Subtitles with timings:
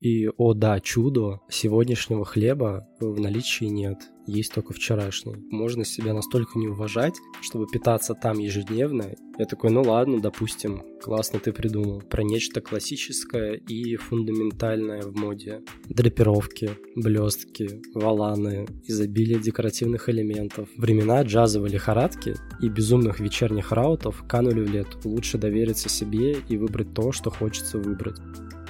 [0.00, 5.34] И, о да, чудо, сегодняшнего хлеба в наличии нет, есть только вчерашний.
[5.50, 9.14] Можно себя настолько не уважать, чтобы питаться там ежедневно.
[9.38, 12.00] Я такой, ну ладно, допустим, классно ты придумал.
[12.00, 15.60] Про нечто классическое и фундаментальное в моде.
[15.86, 20.70] Драпировки, блестки, валаны, изобилие декоративных элементов.
[20.78, 24.88] Времена джазовой лихорадки и безумных вечерних раутов канули в лет.
[25.04, 28.16] Лучше довериться себе и выбрать то, что хочется выбрать.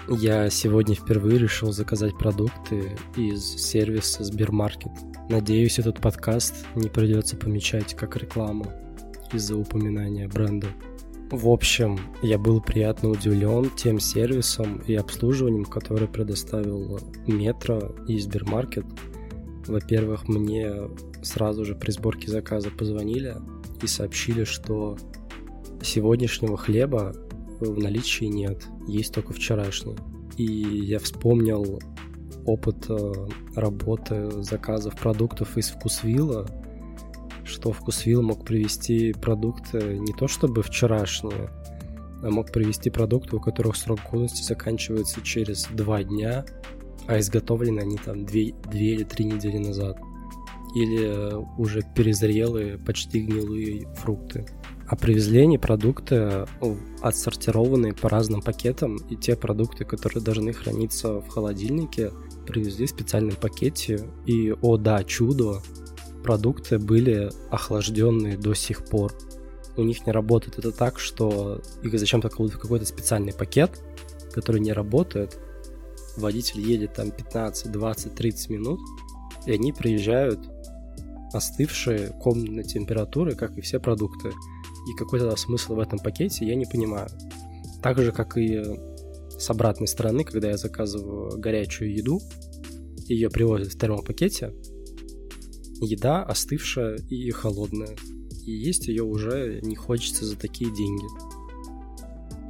[0.08, 4.92] Я сегодня впервые решил заказать продукты из сервиса Сбермаркет.
[5.28, 8.72] Надеюсь, этот подкаст не придется помечать как рекламу
[9.32, 10.68] из-за упоминания бренда.
[11.30, 18.86] В общем, я был приятно удивлен тем сервисом и обслуживанием, который предоставил Метро и Сбермаркет.
[19.66, 20.74] Во-первых, мне
[21.22, 23.36] сразу же при сборке заказа позвонили
[23.82, 24.98] и сообщили, что
[25.82, 27.14] сегодняшнего хлеба
[27.60, 29.96] в наличии нет, есть только вчерашний.
[30.36, 31.80] И я вспомнил
[32.46, 33.12] опыт э,
[33.54, 36.46] работы заказов продуктов из Вкусвилла,
[37.44, 41.50] что Вкусвилл мог привести продукты не то чтобы вчерашние,
[42.22, 46.44] а мог привести продукты, у которых срок годности заканчивается через два дня,
[47.06, 49.98] а изготовлены они там две, две или три недели назад.
[50.76, 54.46] Или уже перезрелые, почти гнилые фрукты.
[54.90, 56.46] А привезли они продукты э,
[57.00, 62.10] отсортированные по разным пакетам, и те продукты, которые должны храниться в холодильнике,
[62.44, 64.10] привезли в специальном пакете.
[64.26, 65.62] И, о да, чудо,
[66.24, 69.12] продукты были охлажденные до сих пор.
[69.76, 73.80] У них не работает это так, что их зачем-то кладут в какой-то специальный пакет,
[74.32, 75.38] который не работает.
[76.16, 78.80] Водитель едет там 15, 20, 30 минут,
[79.46, 80.40] и они приезжают
[81.32, 84.32] остывшие комнатной температуры, как и все продукты
[84.88, 87.08] и какой то смысл в этом пакете, я не понимаю.
[87.82, 88.62] Так же, как и
[89.38, 92.20] с обратной стороны, когда я заказываю горячую еду,
[93.08, 94.54] ее привозят в втором пакете,
[95.80, 97.96] еда остывшая и холодная.
[98.44, 101.06] И есть ее уже не хочется за такие деньги.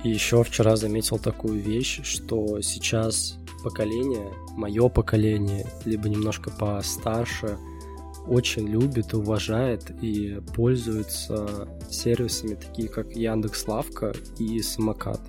[0.03, 7.59] И еще вчера заметил такую вещь, что сейчас поколение, мое поколение, либо немножко постарше–
[8.27, 15.21] очень любит, уважает и пользуется сервисами, такие как Яндекс Лавка и Самокат.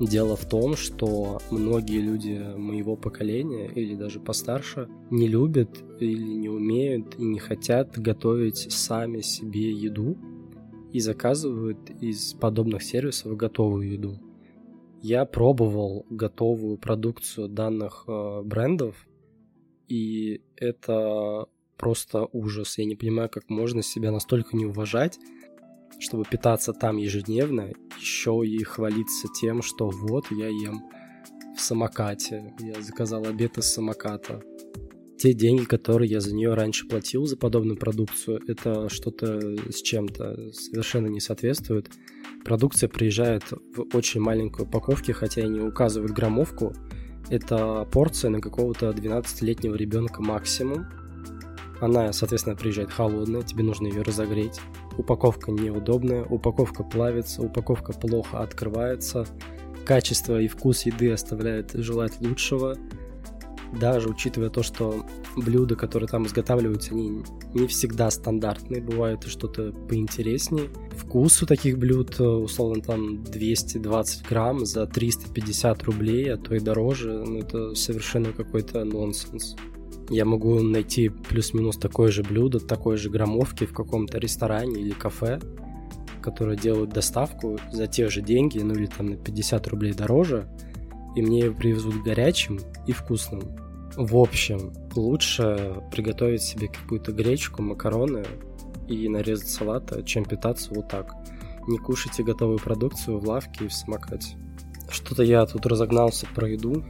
[0.00, 5.68] Дело в том, что многие люди моего поколения или даже постарше не любят
[6.00, 10.16] или не умеют и не хотят готовить сами себе еду
[10.92, 14.18] и заказывают из подобных сервисов готовую еду.
[15.02, 19.08] Я пробовал готовую продукцию данных э, брендов,
[19.88, 22.78] и это просто ужас.
[22.78, 25.18] Я не понимаю, как можно себя настолько не уважать,
[25.98, 30.82] чтобы питаться там ежедневно, еще и хвалиться тем, что вот я ем
[31.56, 34.42] в самокате, я заказал обед из самоката.
[35.18, 40.52] Те деньги, которые я за нее раньше платил за подобную продукцию, это что-то с чем-то
[40.52, 41.90] совершенно не соответствует.
[42.44, 46.72] Продукция приезжает в очень маленькой упаковке, хотя и не указывают граммовку.
[47.30, 50.86] Это порция на какого-то 12-летнего ребенка максимум.
[51.80, 54.60] Она, соответственно, приезжает холодная, тебе нужно ее разогреть.
[54.98, 59.26] Упаковка неудобная, упаковка плавится, упаковка плохо открывается.
[59.84, 62.76] Качество и вкус еды оставляет желать лучшего.
[63.80, 67.22] Даже учитывая то, что блюда, которые там изготавливаются, они
[67.54, 70.68] не всегда стандартные, бывает что-то поинтереснее.
[70.94, 77.24] Вкус у таких блюд, условно, там 220 грамм за 350 рублей, а то и дороже,
[77.26, 79.56] ну это совершенно какой-то нонсенс
[80.12, 85.40] я могу найти плюс-минус такое же блюдо, такой же граммовки в каком-то ресторане или кафе,
[86.20, 90.46] которые делают доставку за те же деньги, ну или там на 50 рублей дороже,
[91.16, 93.40] и мне его привезут горячим и вкусным.
[93.96, 98.24] В общем, лучше приготовить себе какую-то гречку, макароны
[98.88, 101.14] и нарезать салата, чем питаться вот так.
[101.68, 104.36] Не кушайте готовую продукцию в лавке и в самокате.
[104.90, 106.84] Что-то я тут разогнался про еду.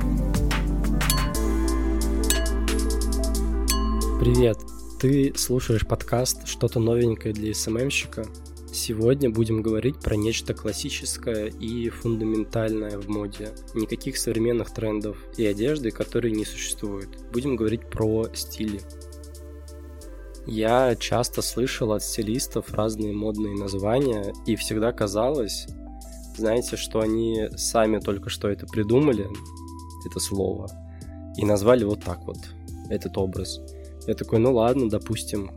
[4.23, 4.59] Привет!
[5.01, 8.25] Ты слушаешь подкаст «Что-то новенькое для СММщика».
[8.73, 13.51] Сегодня будем говорить про нечто классическое и фундаментальное в моде.
[13.75, 17.09] Никаких современных трендов и одежды, которые не существуют.
[17.33, 18.81] Будем говорить про стили.
[20.47, 25.67] Я часто слышал от стилистов разные модные названия, и всегда казалось,
[26.37, 29.27] знаете, что они сами только что это придумали,
[30.09, 30.71] это слово,
[31.37, 32.39] и назвали вот так вот
[32.89, 33.59] этот образ–
[34.07, 35.51] я такой, ну ладно, допустим,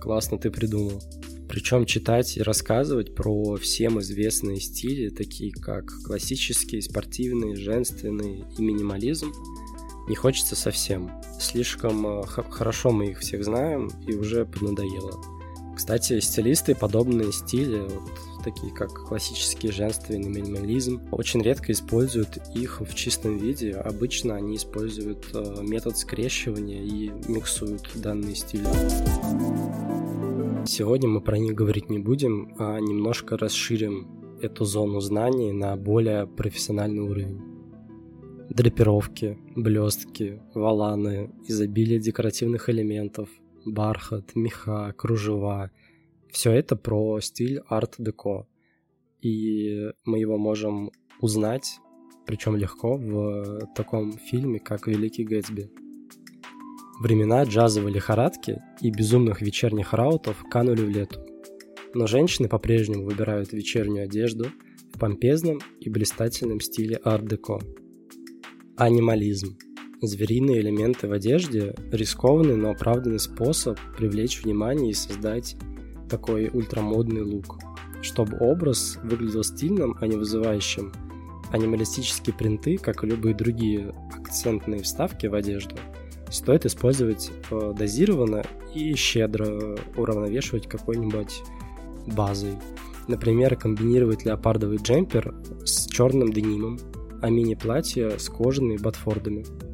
[0.00, 1.02] классно ты придумал.
[1.48, 9.32] Причем читать и рассказывать про всем известные стили, такие как классический, спортивный, женственный и минимализм,
[10.08, 11.10] Не хочется совсем.
[11.38, 15.22] Слишком э, хорошо мы их всех знаем и уже поднадоело.
[15.76, 18.10] Кстати, стилисты подобные стили, вот,
[18.42, 23.72] такие как классический женственный минимализм, очень редко используют их в чистом виде.
[23.72, 28.66] Обычно они используют э, метод скрещивания и миксуют данные стили.
[30.66, 36.26] Сегодня мы про них говорить не будем, а немножко расширим эту зону знаний на более
[36.26, 37.40] профессиональный уровень.
[38.48, 43.28] Драпировки, блестки, валаны, изобилие декоративных элементов,
[43.64, 45.70] бархат, меха, кружева.
[46.32, 48.46] Все это про стиль арт-деко.
[49.20, 50.90] И мы его можем
[51.20, 51.78] узнать,
[52.24, 55.70] причем легко, в таком фильме, как «Великий Гэтсби».
[57.00, 61.20] Времена джазовой лихорадки и безумных вечерних раутов канули в лету.
[61.94, 64.46] Но женщины по-прежнему выбирают вечернюю одежду
[64.92, 67.58] в помпезном и блистательном стиле арт-деко.
[68.76, 69.58] Анимализм–
[70.02, 75.56] Звериные элементы в одежде– рискованный, но оправданный способ привлечь внимание и создать
[76.10, 77.58] такой ультрамодный лук.
[78.02, 80.92] Чтобы образ выглядел стильным, а не вызывающим,
[81.50, 85.76] анималистические принты, как и любые другие акцентные вставки в одежду,
[86.30, 91.42] стоит использовать э, дозированно и щедро уравновешивать какой-нибудь
[92.06, 92.56] базой.
[93.08, 95.34] Например, комбинировать леопардовый джемпер
[95.64, 96.78] с черным денимом,
[97.20, 99.44] а мини-платье с кожаными ботфордами–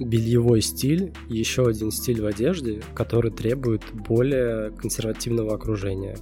[0.00, 6.16] бельевой стиль– еще один стиль в одежде, который требует более консервативного окружения.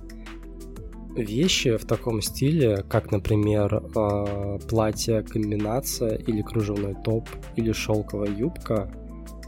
[1.15, 8.93] Вещи в таком стиле, как, например, а, платье-комбинация или кружевной топ или шелковая юбка,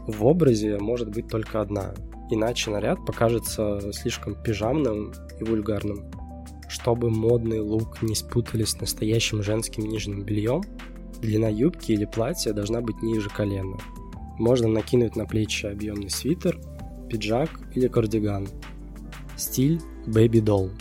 [0.07, 1.93] в образе может быть только одна,
[2.31, 6.09] иначе наряд покажется слишком пижамным и вульгарным.
[6.67, 10.63] Чтобы модный лук не спутали с настоящим женским нижним бельем,
[11.21, 13.77] длина юбки или платья должна быть ниже колена–
[14.39, 16.59] можно накинуть на плечи объемный свитер,
[17.09, 18.47] пиджак или кардиган.
[19.37, 20.71] Стиль Baby Doll.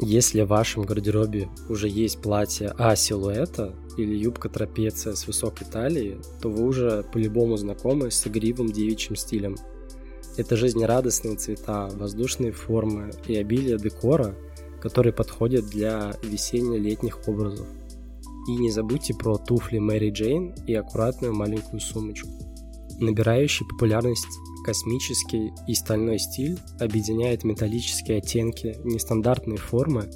[0.00, 6.50] Если в вашем гардеробе уже есть платье А-силуэта или юбка трапеция с высокой талией, то
[6.50, 9.56] вы уже по-любому знакомы с игривым девичьим стилем.
[10.36, 14.34] Это жизнерадостные цвета, воздушные формы и обилие декора,
[14.82, 17.66] которые подходят для весенне-летних образов.
[18.46, 22.28] И не забудьте про туфли Мэри Джейн и аккуратную маленькую сумочку.
[23.00, 24.26] Набирающий популярность
[24.64, 30.10] космический и стальной стиль объединяет металлические оттенки, нестандартные формы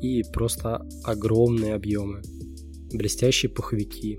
[0.00, 2.22] и просто огромные объемы.
[2.92, 4.18] Блестящие пуховики,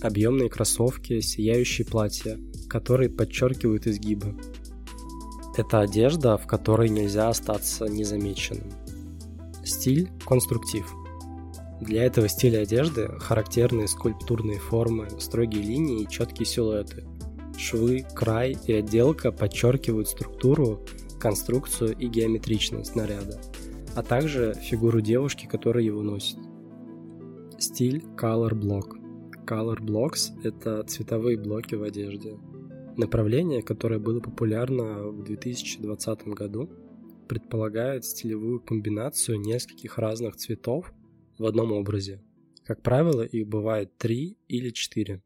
[0.00, 4.36] объемные кроссовки, сияющие платья, которые подчеркивают изгибы.
[5.56, 8.70] Это одежда, в которой нельзя остаться незамеченным.
[9.64, 10.92] Стиль– конструктив–
[11.80, 17.06] для этого стиля одежды характерны скульптурные формы, строгие линии и четкие силуэты.
[17.56, 20.84] Швы, край и отделка подчеркивают структуру,
[21.18, 23.40] конструкцию и геометричность снаряда,
[23.94, 26.38] а также фигуру девушки, которая его носит.
[27.58, 28.96] Стиль Color Block.
[29.46, 32.38] Color Blocks– это цветовые блоки в одежде.
[32.96, 36.70] Направление, которое было популярно в 2020 году,
[37.28, 40.92] предполагает стилевую комбинацию нескольких разных цветов
[41.40, 42.20] в одном образе.
[42.64, 45.22] Как правило, их бывает три или четыре.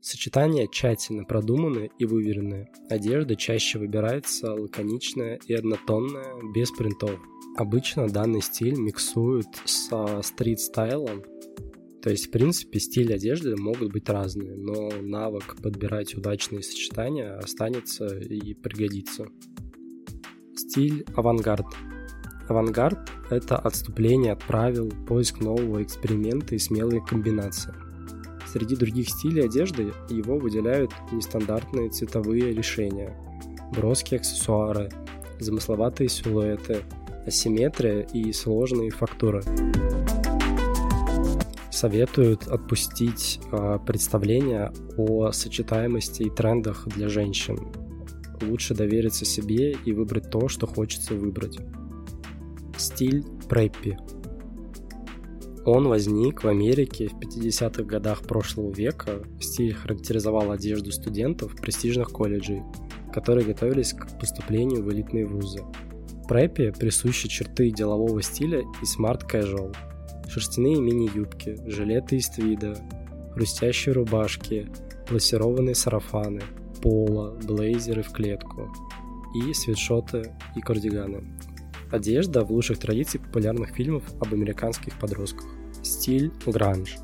[0.00, 2.70] Сочетания тщательно продуманы и выверены.
[2.88, 7.20] Одежда чаще выбирается лаконичная и однотонная, без принтов.
[7.56, 11.22] Обычно данный стиль миксуют со стрит-стайлом,
[12.02, 18.18] то есть, в принципе, стиль одежды могут быть разные, но навык подбирать удачные сочетания останется
[18.18, 19.26] и пригодится.
[20.54, 21.66] Стиль авангард–
[22.48, 27.74] Авангард— это отступление от правил, поиск нового эксперимента и смелые комбинации.
[28.46, 33.16] Среди других стилей одежды его выделяют нестандартные цветовые решения,
[33.74, 34.90] броские аксессуары,
[35.40, 36.82] замысловатые силуэты,
[37.26, 39.42] асимметрия и сложные фактуры.
[41.70, 47.58] Советуют отпустить э, представление о сочетаемости и трендах для женщин.
[48.40, 51.58] Лучше довериться себе и выбрать то, что хочется выбрать.
[52.78, 53.96] Стиль преппи.
[55.64, 59.22] Он возник в Америке в 50-х годах прошлого века.
[59.40, 62.62] Стиль характеризовал одежду студентов престижных колледжей,
[63.12, 65.64] которые готовились к поступлению в элитные вузы.
[66.28, 69.74] Преппи присущи черты делового стиля и smart-casual.
[70.28, 72.76] Шерстяные мини-юбки, жилеты из твида,
[73.32, 74.68] хрустящие рубашки,
[75.08, 76.42] плиссированные сарафаны,
[76.82, 78.70] поло, блейзеры в клетку
[79.34, 81.24] и свитшоты и кардиганы.
[81.90, 85.46] Одежда в лучших традициях популярных фильмов об американских подростках.
[85.82, 86.96] Стиль гранж.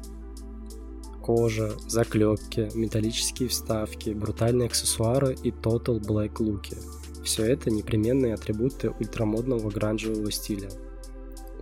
[1.23, 6.77] кожа, заклепки, металлические вставки, брутальные аксессуары и Total Black луки.
[7.23, 10.69] Все это непременные атрибуты ультрамодного гранжевого стиля.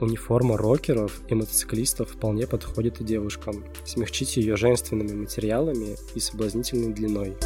[0.00, 3.66] Униформа рокеров и мотоциклистов вполне подходит и девушкам.
[3.84, 7.36] Смягчите ее женственными материалами и соблазнительной длиной.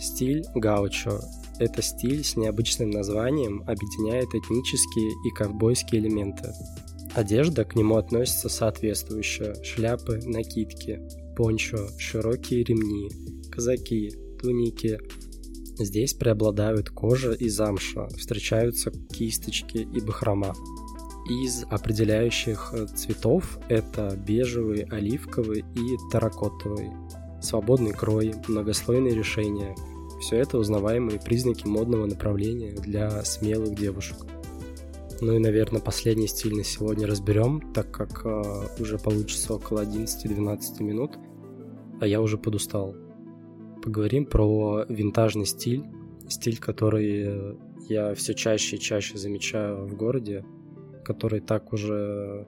[0.00, 1.20] Стиль гаучо–
[1.62, 6.52] это стиль с необычным названием, объединяет этнические и ковбойские элементы.
[7.14, 11.00] Одежда к нему относится соответствующая– шляпы, накидки,
[11.36, 13.10] пончо, широкие ремни,
[13.50, 14.98] казаки, туники.
[15.78, 20.54] Здесь преобладают кожа и замша, встречаются кисточки и бахрома.
[21.28, 26.90] Из определяющих цветов это бежевый, оливковый и таракотовый.
[27.40, 29.74] Свободный крой, многослойные решения–
[30.22, 34.16] все это узнаваемые признаки модного направления для смелых девушек.
[35.20, 38.42] Ну и, наверное, последний стиль на сегодня разберем, так как э,
[38.80, 41.18] уже получится около 11-12 минут,
[42.00, 42.96] а я уже подустал.
[43.82, 45.84] Поговорим про винтажный стиль,
[46.28, 47.56] стиль, который
[47.88, 50.44] я все чаще и чаще замечаю в городе,
[51.04, 52.46] который так уже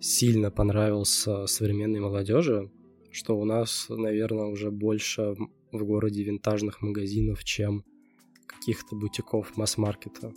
[0.00, 2.70] сильно понравился современной молодежи,
[3.16, 5.34] что у нас, наверное, уже больше
[5.72, 7.82] в городе винтажных магазинов, чем
[8.46, 10.34] каких-то бутиков масс-маркета.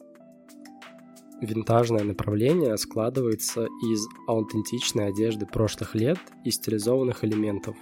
[1.42, 7.76] Винтажное направление складывается из аутентичной одежды прошлых лет и стилизованных элементов.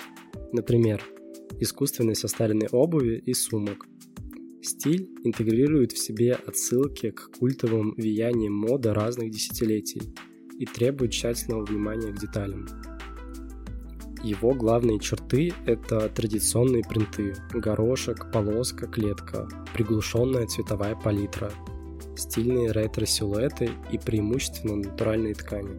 [0.52, 1.04] Например,
[1.60, 3.86] искусственной состаренной обуви и сумок.
[4.64, 10.02] Стиль интегрирует в себе отсылки к культовым влияниям моды разных десятилетий
[10.58, 12.66] и требует тщательного внимания к деталям.
[14.28, 21.50] Его главные черты— это традиционные принты, горошек, полоска, клетка, приглушенная цветовая палитра,
[22.18, 25.78] стильные ретро-силуэты и преимущественно натуральные ткани.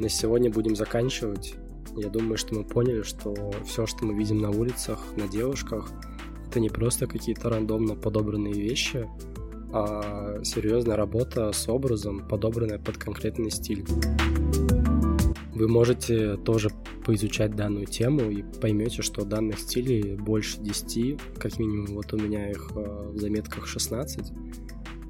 [0.00, 1.54] На сегодня будем заканчивать.
[1.96, 5.88] Я думаю, что мы поняли, что все, что мы видим на улицах, на девушках,
[6.48, 9.08] это не просто какие-то рандомно подобранные вещи,
[9.72, 13.86] а серьезная работа с образом, подобранная под конкретный стиль.
[15.56, 16.68] Вы можете тоже
[17.06, 22.50] поизучать данную тему и поймете, что данных стилей больше 10, как минимум вот у меня
[22.50, 24.32] их э, в заметках 16,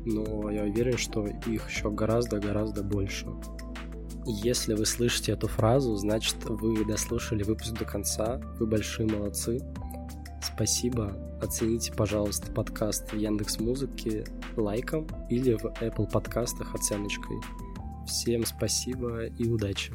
[0.04, 3.26] но я уверен, что их еще гораздо-гораздо больше.
[4.24, 9.58] Если вы слышите эту фразу, значит вы дослушали выпуск до конца, вы большие молодцы.
[10.40, 11.12] Спасибо.
[11.42, 14.24] Оцените, пожалуйста, подкаст в Яндекс Музыке
[14.56, 17.38] лайком или в Apple подкастах оценочкой.
[18.06, 19.92] Всем спасибо и удачи.